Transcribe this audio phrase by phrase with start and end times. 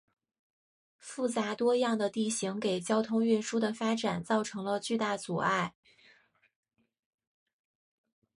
[0.97, 5.75] 复杂多样的地形给交通运输的发展造成了巨大阻碍。